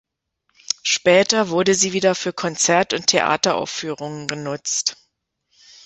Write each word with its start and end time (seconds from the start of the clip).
Später 0.81 1.49
wurde 1.49 1.75
sie 1.75 1.93
wieder 1.93 2.15
für 2.15 2.33
Konzert- 2.33 2.93
und 2.93 3.05
Theateraufführungen 3.05 4.25
genutzt. 4.27 4.97